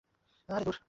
[0.49, 0.79] দাঁড়াও, ও আসবে।